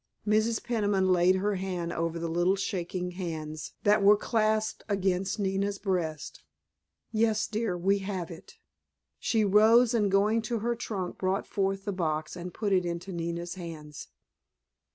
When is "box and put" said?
11.93-12.73